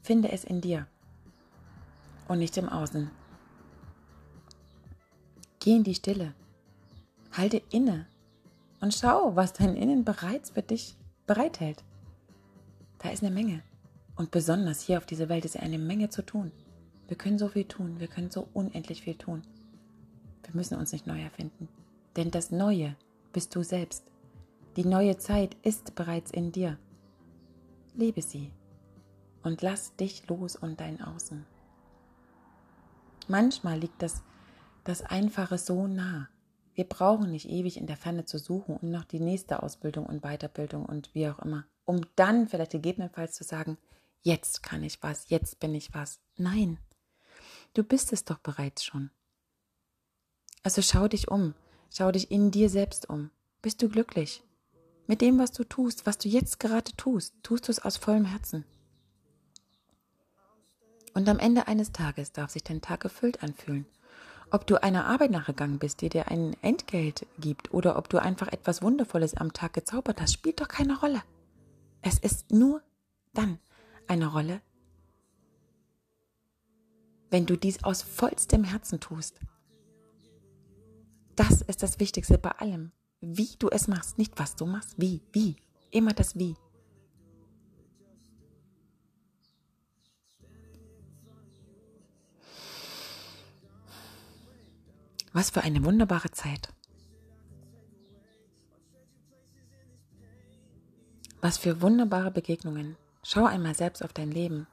Finde 0.03 0.33
es 0.33 0.43
in 0.43 0.61
dir 0.61 0.89
und 2.27 2.41
nicht 2.41 2.57
im 2.57 2.69
Außen. 2.69 3.22
Geh 5.63 5.77
in 5.77 5.85
die 5.85 5.95
Stille. 5.95 6.35
Halte 7.31 7.63
inne 7.71 8.07
und 8.81 8.93
schau, 8.93 9.37
was 9.37 9.53
dein 9.53 9.77
Innen 9.77 10.03
bereits 10.03 10.51
für 10.51 10.63
dich 10.63 10.97
bereithält. 11.29 11.85
Da 12.99 13.11
ist 13.11 13.23
eine 13.23 13.33
Menge. 13.33 13.63
Und 14.17 14.33
besonders 14.33 14.81
hier 14.81 14.99
auf 14.99 15.07
dieser 15.07 15.29
Welt 15.29 15.45
ist 15.45 15.57
eine 15.57 15.79
Menge 15.79 16.09
zu 16.09 16.23
tun. 16.23 16.51
Wir 17.07 17.17
können 17.17 17.39
so 17.39 17.47
viel 17.47 17.65
tun, 17.65 18.01
wir 18.01 18.09
können 18.09 18.33
so 18.33 18.49
unendlich 18.53 19.03
viel 19.03 19.15
tun. 19.15 19.43
Wir 20.43 20.53
müssen 20.57 20.77
uns 20.77 20.91
nicht 20.91 21.07
neu 21.07 21.23
erfinden. 21.23 21.69
Denn 22.17 22.33
das 22.33 22.51
Neue 22.51 22.97
bist 23.33 23.55
du 23.55 23.63
selbst. 23.63 24.03
Die 24.75 24.85
neue 24.85 25.17
Zeit 25.19 25.57
ist 25.63 25.95
bereits 25.95 26.33
in 26.33 26.51
dir. 26.51 26.77
Liebe 27.95 28.21
sie 28.21 28.51
und 29.45 29.63
lass 29.63 29.95
dich 29.95 30.27
los 30.27 30.57
und 30.57 30.81
dein 30.81 31.01
Außen. 31.01 31.47
Manchmal 33.29 33.79
liegt 33.79 34.03
das, 34.03 34.25
das 34.85 35.03
Einfache 35.03 35.59
so 35.59 35.87
nah. 35.87 36.29
Wir 36.75 36.85
brauchen 36.85 37.31
nicht 37.31 37.49
ewig 37.49 37.77
in 37.77 37.87
der 37.87 37.97
Ferne 37.97 38.25
zu 38.25 38.39
suchen 38.39 38.77
und 38.77 38.91
noch 38.91 39.05
die 39.05 39.21
nächste 39.21 39.63
Ausbildung 39.63 40.07
und 40.07 40.23
Weiterbildung 40.23 40.87
und 40.87 41.15
wie 41.15 41.29
auch 41.29 41.39
immer 41.41 41.67
um 41.85 42.03
dann 42.17 42.49
vielleicht 42.49 42.73
gegebenenfalls 42.73 43.35
zu 43.35 43.45
sagen, 43.45 43.79
jetzt 44.23 44.63
kann 44.63 44.83
ich 44.83 45.03
was, 45.03 45.29
jetzt 45.29 45.61
bin 45.61 45.75
ich 45.75 45.95
was. 45.95 46.21
Nein, 46.37 46.79
du 47.75 47.83
bist 47.83 48.13
es 48.13 48.25
doch 48.25 48.39
bereits 48.39 48.85
schon. 48.85 49.11
Also 50.63 50.83
schau 50.83 51.09
dich 51.09 51.29
um, 51.29 51.55
schau 51.91 52.13
dich 52.13 52.31
in 52.31 52.51
dir 52.51 52.71
selbst 52.71 53.09
um. 53.09 53.31
Bist 53.63 53.83
du 53.83 53.89
glücklich? 53.89 54.43
Mit 55.07 55.21
dem, 55.21 55.39
was 55.39 55.51
du 55.51 55.65
tust, 55.65 56.07
was 56.07 56.19
du 56.19 56.29
jetzt 56.29 56.61
gerade 56.61 56.93
tust, 56.97 57.35
tust 57.43 57.67
du 57.67 57.73
es 57.73 57.81
aus 57.81 57.97
vollem 57.97 58.25
Herzen. 58.25 58.65
Und 61.15 61.29
am 61.29 61.39
Ende 61.39 61.67
eines 61.67 61.93
Tages 61.93 62.33
darf 62.33 62.51
sich 62.51 62.63
dein 62.63 62.81
Tag 62.81 63.01
gefüllt 63.01 63.43
anfühlen. 63.43 63.87
Ob 64.53 64.67
du 64.67 64.83
einer 64.83 65.07
Arbeit 65.07 65.31
nachgegangen 65.31 65.79
bist, 65.79 66.03
die 66.03 66.11
dir 66.11 66.29
ein 66.29 66.55
Entgelt 66.61 67.27
gibt, 67.39 67.73
oder 67.73 67.97
ob 67.97 68.11
du 68.11 68.21
einfach 68.21 68.49
etwas 68.49 68.83
Wundervolles 68.83 69.35
am 69.35 69.55
Tag 69.55 69.73
gezaubert 69.73 70.21
hast, 70.21 70.35
spielt 70.35 70.61
doch 70.61 70.69
keine 70.69 71.01
Rolle. 71.01 71.23
Es 72.03 72.19
ist 72.19 72.53
nur 72.53 72.83
dann 73.33 73.59
eine 74.09 74.27
Rolle, 74.27 74.61
wenn 77.31 77.47
du 77.47 77.57
dies 77.57 77.83
aus 77.83 78.03
vollstem 78.03 78.63
Herzen 78.63 79.01
tust. 79.01 79.41
Das 81.35 81.63
ist 81.63 81.83
das 81.83 81.99
Wichtigste 81.99 82.37
bei 82.37 82.51
allem. 82.51 82.93
Wie 83.23 83.57
du 83.59 83.71
es 83.71 83.89
machst, 83.89 84.19
nicht 84.19 84.39
was 84.39 84.55
du 84.55 84.67
machst, 84.67 84.97
wie, 84.99 85.23
wie, 85.33 85.57
immer 85.91 86.13
das 86.13 86.39
Wie. 86.39 86.57
Was 95.33 95.51
für 95.51 95.63
eine 95.63 95.83
wunderbare 95.85 96.31
Zeit. 96.31 96.69
Was 101.41 101.57
für 101.57 101.81
wunderbare 101.81 102.31
Begegnungen. 102.31 102.97
Schau 103.23 103.47
einmal 103.47 103.75
selbst 103.75 104.05
auf 104.05 104.13
dein 104.13 104.31
Leben. 104.31 104.67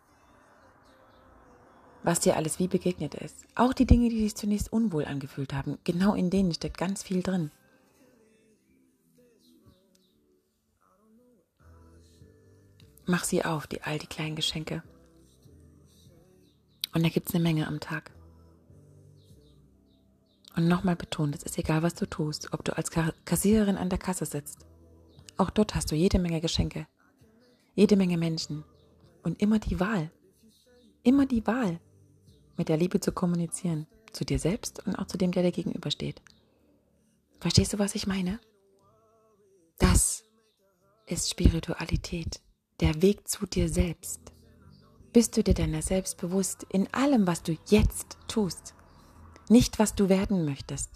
Was 2.03 2.19
dir 2.19 2.35
alles 2.35 2.59
wie 2.59 2.67
begegnet 2.67 3.15
ist. 3.15 3.45
Auch 3.55 3.73
die 3.73 3.85
Dinge, 3.85 4.09
die 4.09 4.19
dich 4.19 4.35
zunächst 4.35 4.71
unwohl 4.71 5.05
angefühlt 5.05 5.53
haben. 5.53 5.77
Genau 5.83 6.13
in 6.13 6.29
denen 6.29 6.53
steckt 6.53 6.77
ganz 6.77 7.03
viel 7.03 7.23
drin. 7.23 7.51
Mach 13.05 13.23
sie 13.23 13.43
auf, 13.43 13.65
die 13.65 13.81
all 13.81 13.97
die 13.97 14.07
kleinen 14.07 14.35
Geschenke. 14.35 14.83
Und 16.93 17.03
da 17.03 17.09
gibt 17.09 17.29
es 17.29 17.35
eine 17.35 17.43
Menge 17.43 17.67
am 17.67 17.79
Tag. 17.79 18.11
Und 20.55 20.67
nochmal 20.67 20.95
betont, 20.95 21.35
es 21.35 21.43
ist 21.43 21.57
egal, 21.57 21.83
was 21.83 21.95
du 21.95 22.05
tust, 22.05 22.53
ob 22.53 22.63
du 22.65 22.75
als 22.75 22.91
Kassiererin 23.25 23.77
an 23.77 23.89
der 23.89 23.99
Kasse 23.99 24.25
sitzt 24.25 24.65
auch 25.39 25.49
dort 25.49 25.73
hast 25.73 25.89
du 25.89 25.95
jede 25.95 26.19
Menge 26.19 26.41
Geschenke, 26.41 26.85
jede 27.73 27.95
Menge 27.95 28.17
Menschen 28.17 28.65
und 29.23 29.41
immer 29.41 29.57
die 29.57 29.79
Wahl, 29.79 30.11
immer 31.03 31.25
die 31.25 31.47
Wahl, 31.47 31.79
mit 32.57 32.67
der 32.67 32.75
Liebe 32.75 32.99
zu 32.99 33.13
kommunizieren, 33.13 33.87
zu 34.11 34.25
dir 34.25 34.37
selbst 34.37 34.85
und 34.85 34.95
auch 34.97 35.07
zu 35.07 35.17
dem, 35.17 35.31
der 35.31 35.43
dir 35.43 35.53
gegenübersteht. 35.53 36.21
Verstehst 37.39 37.71
du, 37.71 37.79
was 37.79 37.95
ich 37.95 38.05
meine? 38.05 38.41
Das 39.77 40.25
ist 41.05 41.29
Spiritualität, 41.29 42.41
der 42.81 43.01
Weg 43.01 43.25
zu 43.29 43.45
dir 43.45 43.69
selbst. 43.69 44.19
Bist 45.13 45.37
du 45.37 45.43
dir 45.43 45.53
deiner 45.53 45.81
selbst 45.81 46.17
bewusst 46.17 46.65
in 46.69 46.93
allem, 46.93 47.25
was 47.25 47.43
du 47.43 47.57
jetzt 47.69 48.17
tust, 48.27 48.75
nicht 49.49 49.79
was 49.79 49.95
du 49.95 50.09
werden 50.09 50.45
möchtest. 50.45 50.91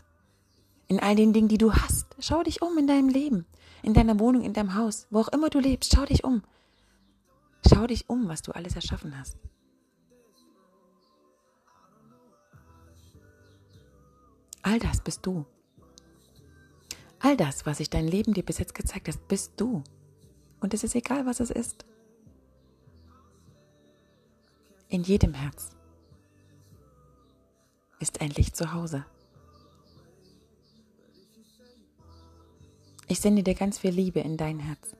in 0.87 0.99
all 0.99 1.15
den 1.15 1.33
Dingen, 1.33 1.47
die 1.47 1.57
du 1.57 1.73
hast. 1.73 2.15
Schau 2.19 2.43
dich 2.43 2.61
um 2.61 2.77
in 2.77 2.87
deinem 2.87 3.09
Leben, 3.09 3.45
in 3.81 3.93
deiner 3.93 4.19
Wohnung, 4.19 4.43
in 4.43 4.53
deinem 4.53 4.75
Haus, 4.75 5.07
wo 5.09 5.21
auch 5.21 5.29
immer 5.29 5.49
du 5.49 5.59
lebst. 5.59 5.93
Schau 5.95 6.05
dich 6.05 6.23
um. 6.23 6.43
Schau 7.67 7.87
dich 7.87 8.09
um, 8.09 8.27
was 8.27 8.41
du 8.41 8.51
alles 8.51 8.75
erschaffen 8.75 9.17
hast. 9.17 9.37
All 14.61 14.77
das 14.79 15.01
bist 15.01 15.25
du. 15.25 15.45
All 17.19 17.37
das, 17.37 17.65
was 17.65 17.77
sich 17.77 17.89
dein 17.89 18.07
Leben 18.07 18.33
dir 18.33 18.43
bis 18.43 18.59
jetzt 18.59 18.75
gezeigt 18.75 19.07
hat, 19.07 19.27
bist 19.27 19.53
du. 19.57 19.83
Und 20.59 20.73
es 20.73 20.83
ist 20.83 20.95
egal, 20.95 21.25
was 21.25 21.39
es 21.39 21.49
ist. 21.49 21.85
In 24.89 25.03
jedem 25.03 25.33
Herz 25.33 25.71
ist 28.03 28.19
ein 28.19 28.31
Licht 28.31 28.57
zu 28.57 28.73
Hause. 28.73 29.05
Ich 33.07 33.21
sende 33.21 33.43
dir 33.43 33.55
ganz 33.55 33.79
viel 33.79 33.91
Liebe 33.91 34.19
in 34.19 34.35
dein 34.35 34.59
Herz 34.59 34.97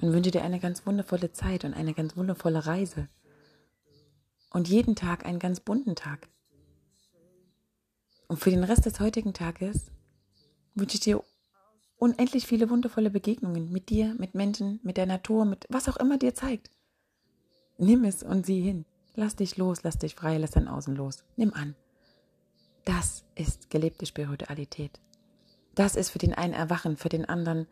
und 0.00 0.12
wünsche 0.12 0.32
dir 0.32 0.42
eine 0.42 0.58
ganz 0.58 0.84
wundervolle 0.84 1.32
Zeit 1.32 1.64
und 1.64 1.74
eine 1.74 1.94
ganz 1.94 2.16
wundervolle 2.16 2.66
Reise. 2.66 3.08
Und 4.50 4.68
jeden 4.68 4.96
Tag 4.96 5.24
einen 5.26 5.38
ganz 5.38 5.60
bunten 5.60 5.94
Tag. 5.94 6.28
Und 8.26 8.40
für 8.40 8.50
den 8.50 8.64
Rest 8.64 8.86
des 8.86 8.98
heutigen 8.98 9.32
Tages 9.32 9.92
wünsche 10.74 10.94
ich 10.94 11.00
dir 11.00 11.22
unendlich 11.98 12.48
viele 12.48 12.68
wundervolle 12.68 13.10
Begegnungen 13.10 13.70
mit 13.70 13.90
dir, 13.90 14.14
mit 14.18 14.34
Menschen, 14.34 14.80
mit 14.82 14.96
der 14.96 15.06
Natur, 15.06 15.44
mit 15.44 15.66
was 15.68 15.88
auch 15.88 15.98
immer 15.98 16.18
dir 16.18 16.34
zeigt. 16.34 16.70
Nimm 17.76 18.04
es 18.04 18.24
und 18.24 18.44
sieh 18.44 18.60
hin. 18.60 18.86
Lass 19.14 19.36
dich 19.36 19.56
los, 19.56 19.84
lass 19.84 19.98
dich 19.98 20.16
frei, 20.16 20.36
lass 20.38 20.50
dein 20.50 20.66
Außen 20.66 20.96
los. 20.96 21.22
Nimm 21.36 21.54
an. 21.54 21.76
Das 22.88 23.22
ist 23.34 23.68
gelebte 23.68 24.06
Spiritualität. 24.06 24.98
Das 25.74 25.94
ist 25.94 26.08
für 26.08 26.16
den 26.16 26.32
einen 26.32 26.54
Erwachen, 26.54 26.96
für 26.96 27.10
den 27.10 27.26
anderen 27.26 27.68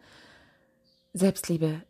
Selbstliebe. 1.15 1.83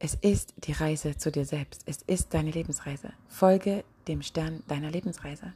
Es 0.00 0.16
ist 0.16 0.54
die 0.56 0.72
Reise 0.72 1.16
zu 1.16 1.30
dir 1.30 1.44
selbst. 1.44 1.84
Es 1.86 2.02
ist 2.02 2.34
deine 2.34 2.50
Lebensreise. 2.50 3.12
Folge 3.28 3.84
dem 4.08 4.22
Stern 4.22 4.64
deiner 4.66 4.90
Lebensreise. 4.90 5.54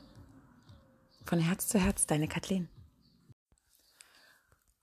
Von 1.24 1.40
Herz 1.40 1.66
zu 1.66 1.80
Herz, 1.80 2.06
deine 2.06 2.28
Kathleen. 2.28 2.68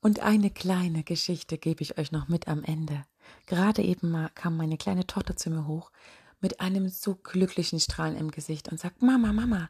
Und 0.02 0.20
eine 0.20 0.50
kleine 0.50 1.04
Geschichte 1.04 1.58
gebe 1.58 1.84
ich 1.84 1.98
euch 1.98 2.12
noch 2.12 2.28
mit 2.28 2.50
am 2.50 2.66
Ende. 2.66 3.06
Gerade 3.46 3.82
eben 3.82 4.12
mal 4.12 4.30
kam 4.36 4.58
meine 4.58 4.78
kleine 4.78 5.08
Tochter 5.08 5.38
zu 5.38 5.50
mir 5.52 5.68
hoch 5.68 5.90
mit 6.42 6.60
einem 6.60 6.90
so 6.90 7.16
glücklichen 7.16 7.80
Strahlen 7.80 8.18
im 8.18 8.32
Gesicht 8.32 8.70
und 8.70 8.78
sagt, 8.78 9.02
Mama, 9.02 9.32
Mama, 9.32 9.70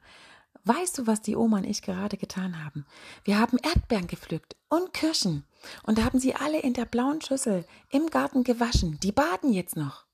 weißt 0.69 0.99
du, 0.99 1.07
was 1.07 1.21
die 1.21 1.35
Oma 1.35 1.57
und 1.57 1.63
ich 1.63 1.81
gerade 1.81 2.15
getan 2.15 2.63
haben? 2.63 2.85
Wir 3.23 3.39
haben 3.39 3.57
Erdbeeren 3.57 4.05
gepflückt 4.05 4.55
und 4.69 4.93
Kirschen 4.93 5.43
und 5.83 6.03
haben 6.03 6.19
sie 6.19 6.35
alle 6.35 6.59
in 6.59 6.73
der 6.73 6.85
blauen 6.85 7.21
Schüssel 7.21 7.65
im 7.89 8.07
Garten 8.11 8.43
gewaschen. 8.43 8.99
Die 8.99 9.11
baden 9.11 9.51
jetzt 9.51 9.75
noch. 9.75 10.05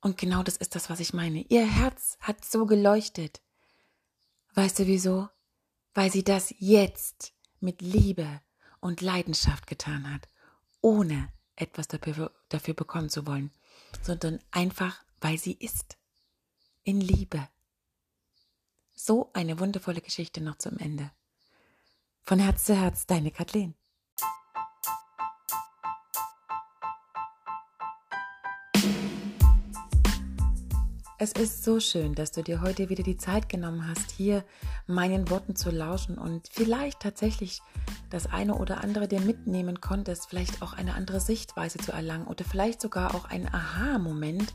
Und 0.00 0.18
genau 0.18 0.42
das 0.42 0.56
ist 0.56 0.74
das, 0.74 0.90
was 0.90 0.98
ich 0.98 1.14
meine. 1.14 1.46
Ihr 1.48 1.64
Herz 1.64 2.18
hat 2.20 2.44
so 2.44 2.66
geleuchtet. 2.66 3.40
Weißt 4.54 4.80
du 4.80 4.86
wieso? 4.88 5.28
Weil 5.94 6.10
sie 6.10 6.24
das 6.24 6.52
jetzt 6.58 7.32
mit 7.60 7.80
Liebe 7.80 8.40
und 8.80 9.00
Leidenschaft 9.00 9.68
getan 9.68 10.12
hat, 10.12 10.28
ohne 10.80 11.32
etwas 11.54 11.86
dafür, 11.86 12.32
dafür 12.48 12.74
bekommen 12.74 13.08
zu 13.08 13.24
wollen, 13.26 13.52
sondern 14.02 14.40
einfach, 14.50 15.04
weil 15.20 15.38
sie 15.38 15.52
ist. 15.52 15.96
In 16.82 17.00
Liebe. 17.00 17.48
So 18.94 19.30
eine 19.32 19.58
wundervolle 19.58 20.00
Geschichte 20.00 20.40
noch 20.40 20.56
zum 20.56 20.78
Ende. 20.78 21.10
Von 22.22 22.38
Herz 22.38 22.64
zu 22.64 22.74
Herz, 22.74 23.06
deine 23.06 23.30
Kathleen. 23.30 23.74
Es 31.24 31.30
ist 31.30 31.62
so 31.62 31.78
schön, 31.78 32.16
dass 32.16 32.32
du 32.32 32.42
dir 32.42 32.62
heute 32.62 32.88
wieder 32.88 33.04
die 33.04 33.16
Zeit 33.16 33.48
genommen 33.48 33.86
hast, 33.86 34.10
hier 34.10 34.44
meinen 34.88 35.30
Worten 35.30 35.54
zu 35.54 35.70
lauschen 35.70 36.18
und 36.18 36.48
vielleicht 36.50 36.98
tatsächlich 36.98 37.62
das 38.10 38.26
eine 38.26 38.56
oder 38.56 38.82
andere 38.82 39.06
dir 39.06 39.20
mitnehmen 39.20 39.80
konntest, 39.80 40.28
vielleicht 40.28 40.62
auch 40.62 40.72
eine 40.72 40.94
andere 40.94 41.20
Sichtweise 41.20 41.78
zu 41.78 41.92
erlangen 41.92 42.26
oder 42.26 42.44
vielleicht 42.44 42.80
sogar 42.80 43.14
auch 43.14 43.26
ein 43.26 43.46
Aha-Moment 43.46 44.52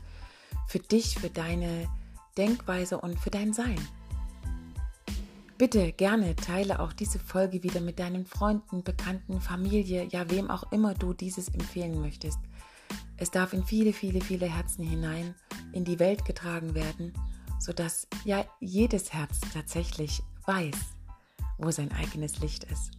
für 0.66 0.78
dich, 0.78 1.18
für 1.18 1.30
deine 1.30 1.88
Denkweise 2.36 3.00
und 3.00 3.18
für 3.18 3.30
dein 3.30 3.54
Sein. 3.54 3.78
Bitte 5.58 5.90
gerne 5.90 6.36
teile 6.36 6.78
auch 6.78 6.92
diese 6.92 7.18
Folge 7.18 7.64
wieder 7.64 7.80
mit 7.80 7.98
deinen 7.98 8.24
Freunden, 8.24 8.84
Bekannten, 8.84 9.40
Familie, 9.40 10.06
ja 10.08 10.30
wem 10.30 10.52
auch 10.52 10.70
immer 10.70 10.94
du 10.94 11.12
dieses 11.12 11.48
empfehlen 11.48 12.00
möchtest. 12.00 12.38
Es 13.16 13.32
darf 13.32 13.52
in 13.52 13.64
viele, 13.64 13.92
viele, 13.92 14.20
viele 14.20 14.46
Herzen 14.46 14.84
hinein 14.84 15.34
in 15.72 15.84
die 15.84 15.98
Welt 15.98 16.24
getragen 16.24 16.76
werden, 16.76 17.12
sodass 17.58 18.06
ja 18.24 18.44
jedes 18.60 19.12
Herz 19.12 19.40
tatsächlich 19.52 20.22
weiß, 20.46 20.76
wo 21.58 21.72
sein 21.72 21.90
eigenes 21.90 22.38
Licht 22.38 22.62
ist. 22.62 22.92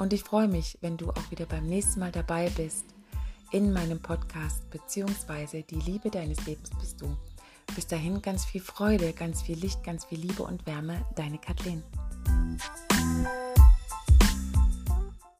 Und 0.00 0.12
ich 0.12 0.24
freue 0.24 0.48
mich, 0.48 0.78
wenn 0.80 0.96
du 0.96 1.10
auch 1.10 1.30
wieder 1.30 1.46
beim 1.46 1.66
nächsten 1.68 2.00
Mal 2.00 2.10
dabei 2.10 2.50
bist 2.50 2.86
in 3.52 3.72
meinem 3.72 4.00
Podcast 4.00 4.68
beziehungsweise 4.70 5.62
die 5.62 5.78
Liebe 5.78 6.10
deines 6.10 6.44
Lebens 6.44 6.70
bist 6.80 7.00
du. 7.00 7.16
Bis 7.74 7.86
dahin 7.86 8.20
ganz 8.22 8.44
viel 8.44 8.60
Freude, 8.60 9.12
ganz 9.12 9.42
viel 9.42 9.58
Licht, 9.58 9.82
ganz 9.84 10.04
viel 10.04 10.18
Liebe 10.18 10.42
und 10.42 10.66
Wärme. 10.66 11.04
Deine 11.16 11.38
Kathleen. 11.38 11.82